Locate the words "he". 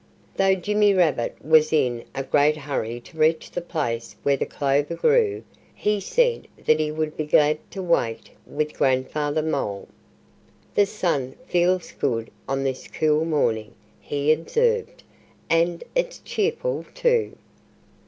5.75-5.99, 6.79-6.89, 13.99-14.31